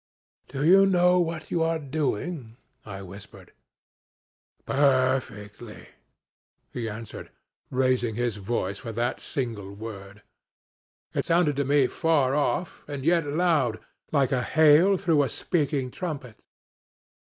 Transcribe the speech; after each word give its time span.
'Do 0.47 0.65
you 0.65 0.87
know 0.87 1.19
what 1.19 1.51
you 1.51 1.61
are 1.61 1.77
doing?' 1.77 2.57
I 2.87 3.03
whispered. 3.03 3.51
'Perfectly,' 4.65 5.89
he 6.73 6.89
answered, 6.89 7.29
raising 7.69 8.15
his 8.15 8.37
voice 8.37 8.79
for 8.79 8.91
that 8.93 9.19
single 9.19 9.71
word: 9.75 10.23
it 11.13 11.25
sounded 11.25 11.55
to 11.57 11.65
me 11.65 11.85
far 11.85 12.33
off 12.33 12.83
and 12.87 13.05
yet 13.05 13.27
loud, 13.27 13.79
like 14.11 14.31
a 14.31 14.41
hail 14.41 14.97
through 14.97 15.21
a 15.21 15.29
speaking 15.29 15.91
trumpet. 15.91 16.39